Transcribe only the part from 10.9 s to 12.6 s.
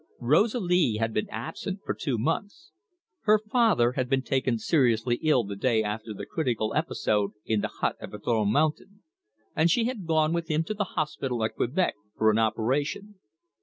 hospital at Quebec, for an